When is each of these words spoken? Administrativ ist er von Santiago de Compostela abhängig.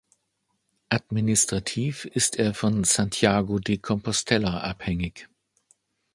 Administrativ 0.89 2.05
ist 2.05 2.39
er 2.39 2.55
von 2.55 2.83
Santiago 2.83 3.59
de 3.59 3.77
Compostela 3.77 4.61
abhängig. 4.61 5.29